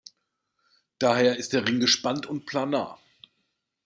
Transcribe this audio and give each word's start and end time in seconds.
Daher 0.97 1.35
ist 1.37 1.53
der 1.53 1.67
Ring 1.67 1.79
gespannt 1.79 2.25
und 2.25 2.47
planar. 2.47 2.97